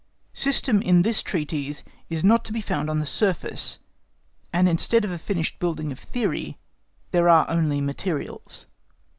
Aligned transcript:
System 0.33 0.81
in 0.81 1.03
this 1.03 1.21
treatise 1.21 1.83
is 2.09 2.23
not 2.23 2.43
to 2.45 2.51
be 2.51 2.59
found 2.59 2.89
on 2.89 2.99
the 2.99 3.05
surface, 3.05 3.77
and 4.51 4.67
instead 4.67 5.05
of 5.05 5.11
a 5.11 5.19
finished 5.19 5.59
building 5.59 5.91
of 5.91 5.99
theory, 5.99 6.57
there 7.11 7.29
are 7.29 7.47
only 7.47 7.79
materials. 7.81 8.65